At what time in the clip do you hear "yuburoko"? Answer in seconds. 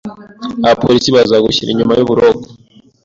1.95-2.45